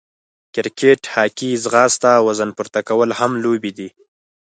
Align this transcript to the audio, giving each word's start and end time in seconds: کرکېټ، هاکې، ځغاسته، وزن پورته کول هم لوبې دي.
کرکېټ، 0.53 1.01
هاکې، 1.15 1.49
ځغاسته، 1.63 2.11
وزن 2.27 2.49
پورته 2.57 2.79
کول 2.89 3.09
هم 3.19 3.31
لوبې 3.43 3.71
دي. 3.77 3.89